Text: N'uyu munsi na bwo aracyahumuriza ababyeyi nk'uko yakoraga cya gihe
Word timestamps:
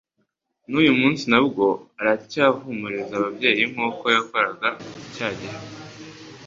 N'uyu 0.69 0.93
munsi 0.99 1.23
na 1.31 1.39
bwo 1.47 1.65
aracyahumuriza 1.99 3.13
ababyeyi 3.19 3.63
nk'uko 3.71 4.03
yakoraga 4.15 4.69
cya 5.13 5.27
gihe 5.39 5.57